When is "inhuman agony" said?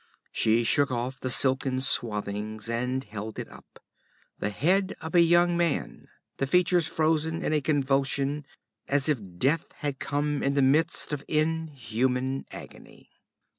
11.27-13.11